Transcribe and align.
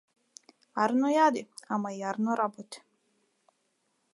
Арно 0.85 1.11
јади, 1.15 1.43
ама 1.77 1.91
и 1.99 2.01
арно 2.13 2.39
работи. 2.41 2.81